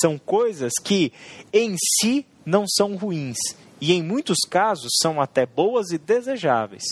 [0.00, 1.12] São coisas que
[1.52, 3.36] em si não são ruins
[3.80, 6.84] e em muitos casos são até boas e desejáveis.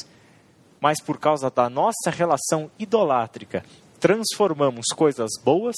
[0.80, 3.64] Mas por causa da nossa relação idolátrica,
[4.00, 5.76] transformamos coisas boas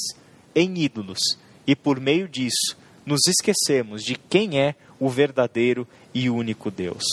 [0.55, 1.21] em ídolos
[1.67, 7.05] e por meio disso nos esquecemos de quem é o verdadeiro e único Deus.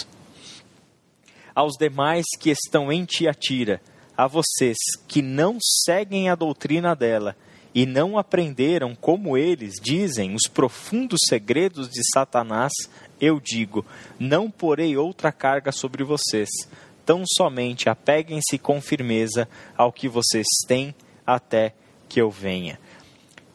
[1.54, 3.82] Aos demais que estão em Tiatira,
[4.16, 4.78] a vocês
[5.08, 7.36] que não seguem a doutrina dela
[7.74, 12.72] e não aprenderam, como eles dizem, os profundos segredos de Satanás,
[13.20, 13.86] eu digo:
[14.20, 16.50] não porei outra carga sobre vocês,
[17.06, 20.94] tão somente apeguem-se com firmeza ao que vocês têm
[21.26, 21.74] até
[22.10, 22.80] que eu venha.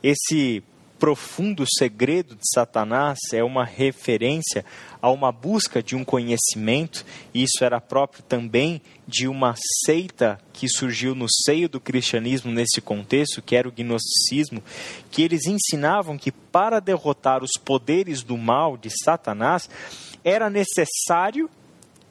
[0.03, 0.63] Esse
[0.99, 4.65] profundo segredo de Satanás é uma referência
[5.01, 9.55] a uma busca de um conhecimento, e isso era próprio também de uma
[9.85, 14.63] seita que surgiu no seio do cristianismo nesse contexto, que era o gnosticismo,
[15.11, 19.69] que eles ensinavam que para derrotar os poderes do mal de Satanás
[20.25, 21.49] era necessário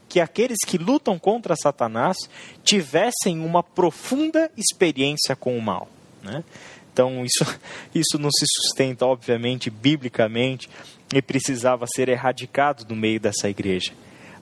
[0.08, 2.16] que aqueles que lutam contra Satanás
[2.64, 5.90] tivessem uma profunda experiência com o mal.
[6.24, 6.44] Né?
[6.96, 7.60] Então, isso,
[7.94, 10.70] isso não se sustenta, obviamente, biblicamente,
[11.14, 13.92] e precisava ser erradicado do meio dessa igreja.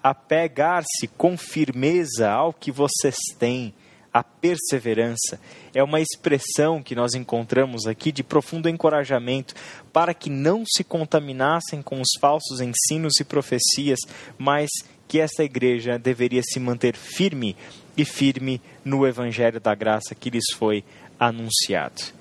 [0.03, 3.73] Apegar-se com firmeza ao que vocês têm,
[4.13, 5.39] a perseverança,
[5.73, 9.55] é uma expressão que nós encontramos aqui de profundo encorajamento
[9.91, 13.97] para que não se contaminassem com os falsos ensinos e profecias,
[14.37, 14.69] mas
[15.07, 17.57] que essa igreja deveria se manter firme
[17.97, 20.83] e firme no evangelho da graça que lhes foi
[21.19, 22.13] anunciado.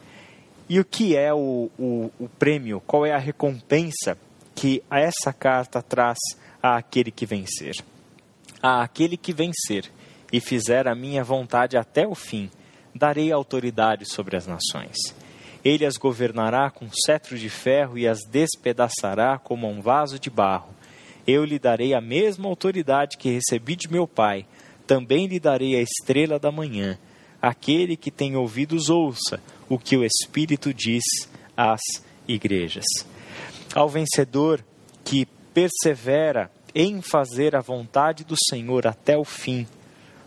[0.68, 2.80] E o que é o, o, o prêmio?
[2.86, 4.16] Qual é a recompensa
[4.54, 6.18] que essa carta traz
[6.62, 7.76] àquele que vencer?
[8.62, 9.90] A aquele que vencer
[10.32, 12.50] e fizer a minha vontade até o fim,
[12.94, 14.96] darei autoridade sobre as nações.
[15.64, 20.74] Ele as governará com cetro de ferro e as despedaçará como um vaso de barro.
[21.26, 24.44] Eu lhe darei a mesma autoridade que recebi de meu Pai.
[24.86, 26.98] Também lhe darei a estrela da manhã.
[27.42, 31.02] Aquele que tem ouvidos, ouça o que o Espírito diz
[31.56, 31.80] às
[32.28, 32.84] igrejas.
[33.74, 34.64] Ao vencedor
[35.04, 39.66] que persevera em fazer a vontade do Senhor até o fim,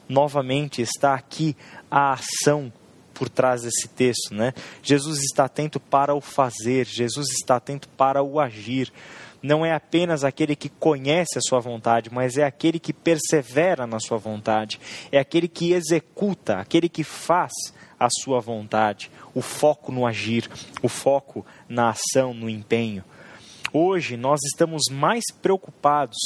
[0.09, 1.55] novamente está aqui
[1.89, 2.72] a ação
[3.13, 4.53] por trás desse texto, né?
[4.84, 8.91] Jesus está atento para o fazer, Jesus está atento para o agir.
[9.45, 13.99] Não é apenas aquele que conhece a sua vontade, mas é aquele que persevera na
[13.99, 14.79] sua vontade,
[15.11, 17.51] é aquele que executa, aquele que faz
[17.99, 20.49] a sua vontade, o foco no agir,
[20.81, 23.03] o foco na ação, no empenho.
[23.71, 26.17] Hoje nós estamos mais preocupados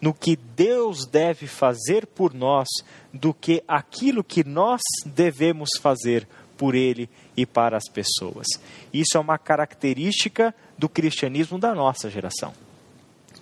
[0.00, 2.68] no que Deus deve fazer por nós
[3.12, 8.46] do que aquilo que nós devemos fazer por Ele e para as pessoas.
[8.92, 12.67] Isso é uma característica do cristianismo da nossa geração.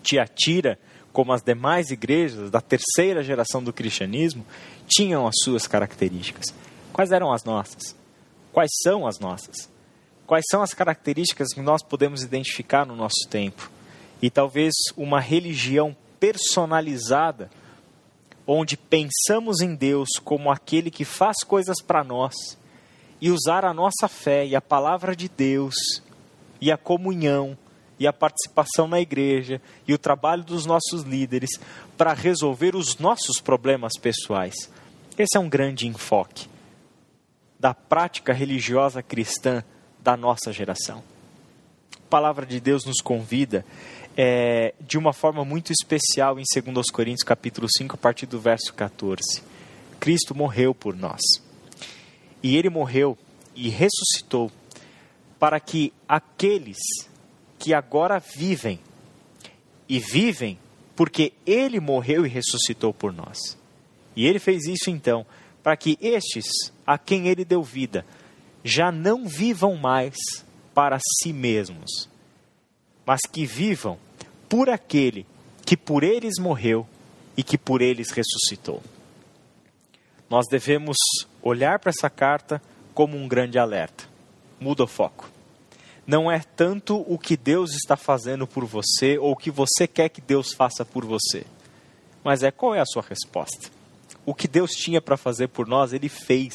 [0.07, 0.79] Tiatira,
[1.13, 4.45] como as demais igrejas da terceira geração do cristianismo,
[4.87, 6.47] tinham as suas características.
[6.93, 7.97] Quais eram as nossas?
[8.53, 9.69] Quais são as nossas?
[10.27, 13.71] quais são as características que nós podemos identificar no nosso tempo.
[14.21, 17.51] E talvez uma religião personalizada,
[18.47, 22.35] onde pensamos em Deus como aquele que faz coisas para nós,
[23.21, 25.75] e usar a nossa fé e a palavra de Deus,
[26.61, 27.57] e a comunhão,
[27.99, 31.51] e a participação na igreja, e o trabalho dos nossos líderes
[31.97, 34.70] para resolver os nossos problemas pessoais.
[35.18, 36.47] Esse é um grande enfoque
[37.59, 39.64] da prática religiosa cristã
[40.01, 41.03] da nossa geração.
[41.97, 43.64] A palavra de Deus nos convida
[44.16, 48.72] é, de uma forma muito especial em 2 Coríntios capítulo 5, a partir do verso
[48.74, 49.42] 14.
[49.99, 51.20] Cristo morreu por nós.
[52.42, 53.18] E ele morreu
[53.55, 54.51] e ressuscitou
[55.38, 56.78] para que aqueles
[57.59, 58.81] que agora vivem
[59.89, 60.59] e vivem
[60.95, 63.57] porque ele morreu e ressuscitou por nós.
[64.15, 65.27] E ele fez isso então
[65.63, 68.05] para que estes a quem ele deu vida
[68.65, 70.17] já não vivam mais
[70.75, 72.09] para si mesmos,
[73.05, 73.99] mas que vivam
[74.49, 75.27] por aquele
[75.65, 76.87] que por eles morreu
[77.37, 78.83] e que por eles ressuscitou.
[80.29, 80.97] Nós devemos
[81.43, 82.61] olhar para essa carta
[82.95, 84.05] como um grande alerta.
[84.59, 85.36] Muda o foco.
[86.07, 90.09] Não é tanto o que Deus está fazendo por você ou o que você quer
[90.09, 91.45] que Deus faça por você,
[92.23, 93.71] mas é qual é a sua resposta.
[94.25, 96.55] O que Deus tinha para fazer por nós, Ele fez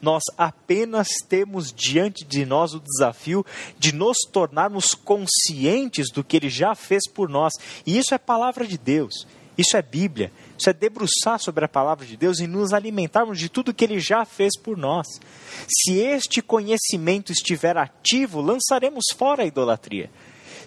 [0.00, 3.44] nós apenas temos diante de nós o desafio
[3.78, 7.52] de nos tornarmos conscientes do que Ele já fez por nós.
[7.86, 9.26] E isso é palavra de Deus,
[9.56, 13.48] isso é Bíblia, isso é debruçar sobre a palavra de Deus e nos alimentarmos de
[13.48, 15.06] tudo que Ele já fez por nós.
[15.68, 20.10] Se este conhecimento estiver ativo, lançaremos fora a idolatria.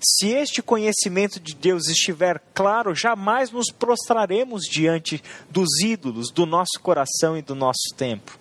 [0.02, 6.80] Se este conhecimento de Deus estiver claro, jamais nos prostraremos diante dos ídolos do nosso
[6.82, 8.38] coração e do nosso tempo.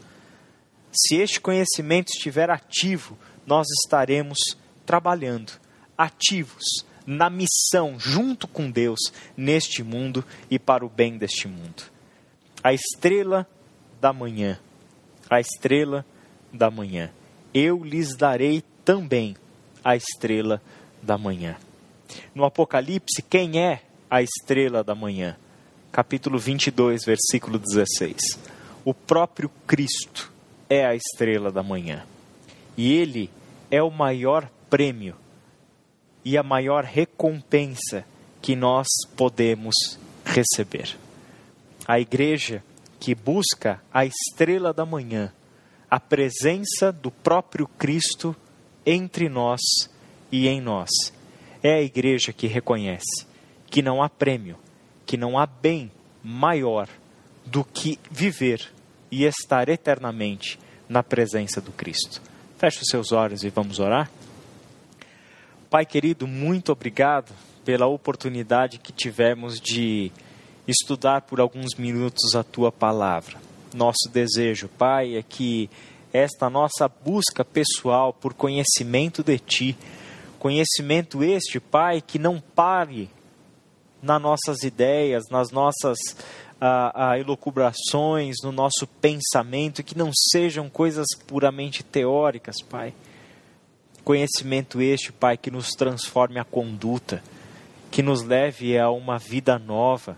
[0.93, 3.17] Se este conhecimento estiver ativo,
[3.47, 4.39] nós estaremos
[4.85, 5.53] trabalhando,
[5.97, 9.01] ativos, na missão, junto com Deus,
[9.37, 11.85] neste mundo e para o bem deste mundo.
[12.63, 13.47] A estrela
[14.01, 14.59] da manhã,
[15.29, 16.05] a estrela
[16.53, 17.11] da manhã.
[17.53, 19.37] Eu lhes darei também
[19.85, 20.63] a estrela
[21.03, 21.57] da manhã.
[22.35, 25.37] No Apocalipse, quem é a estrela da manhã?
[25.91, 28.39] Capítulo 22, versículo 16.
[28.85, 30.33] O próprio Cristo
[30.69, 32.05] é a estrela da manhã.
[32.77, 33.31] E ele
[33.71, 35.17] é o maior prêmio
[36.25, 38.05] e a maior recompensa
[38.41, 39.75] que nós podemos
[40.25, 40.97] receber.
[41.87, 42.63] A igreja
[43.01, 45.33] que busca a estrela da manhã,
[45.91, 48.35] a presença do próprio Cristo
[48.87, 49.61] entre nós
[50.31, 50.91] e em nós,
[51.63, 53.27] é a igreja que reconhece
[53.73, 54.59] que não há prêmio,
[55.07, 55.91] que não há bem
[56.23, 56.89] maior
[57.47, 58.71] do que viver
[59.11, 62.21] e estar eternamente na presença do Cristo.
[62.59, 64.11] Feche os seus olhos e vamos orar.
[65.73, 67.33] Pai querido, muito obrigado
[67.65, 70.13] pela oportunidade que tivemos de
[70.69, 73.39] estudar por alguns minutos a tua palavra.
[73.73, 75.71] Nosso desejo, Pai, é que
[76.13, 79.79] esta nossa busca pessoal por conhecimento de ti,
[80.39, 83.09] conhecimento este, Pai, que não pare
[84.03, 85.97] nas nossas ideias, nas nossas
[86.61, 92.93] a, a elucubrações, no nosso pensamento, que não sejam coisas puramente teóricas, Pai.
[94.05, 97.23] Conhecimento este, Pai, que nos transforme a conduta,
[97.91, 100.17] que nos leve a uma vida nova,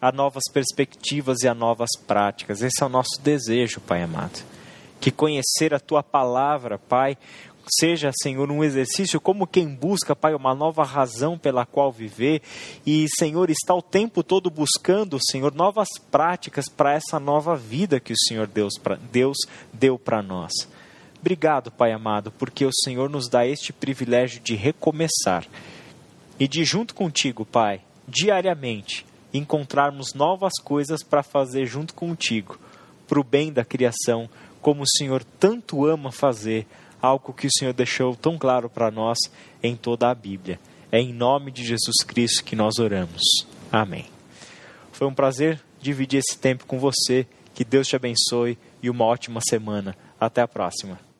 [0.00, 2.62] a novas perspectivas e a novas práticas.
[2.62, 4.42] Esse é o nosso desejo, Pai amado.
[5.00, 7.18] Que conhecer a Tua palavra, Pai,
[7.78, 12.42] seja, Senhor, um exercício como quem busca, Pai, uma nova razão pela qual viver
[12.86, 18.12] e, Senhor, está o tempo todo buscando, Senhor, novas práticas para essa nova vida que
[18.12, 18.74] o Senhor Deus,
[19.10, 19.36] Deus
[19.72, 20.52] deu para nós.
[21.22, 25.46] Obrigado, Pai amado, porque o Senhor nos dá este privilégio de recomeçar
[26.38, 32.58] e de, junto contigo, Pai, diariamente, encontrarmos novas coisas para fazer junto contigo,
[33.06, 34.28] para o bem da criação,
[34.60, 36.66] como o Senhor tanto ama fazer
[37.00, 39.18] algo que o Senhor deixou tão claro para nós
[39.62, 40.58] em toda a Bíblia.
[40.90, 43.22] É em nome de Jesus Cristo que nós oramos.
[43.70, 44.06] Amém.
[44.90, 47.26] Foi um prazer dividir esse tempo com você.
[47.54, 49.96] Que Deus te abençoe e uma ótima semana.
[50.18, 51.11] Até a próxima.